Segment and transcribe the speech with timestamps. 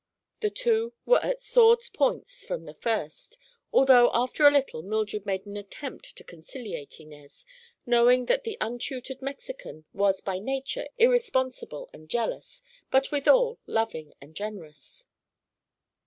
[0.39, 3.37] The two were at sword's points from the first,
[3.71, 7.45] although after a little Mildred made an attempt to conciliate Inez,
[7.85, 14.33] knowing that the untutored Mexican was by nature irresponsible and jealous, but withal loving and
[14.33, 15.05] generous.